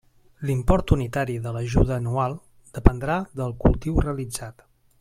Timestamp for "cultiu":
3.67-4.01